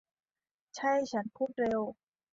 [0.75, 1.81] ใช่ ฉันพูดเร็ว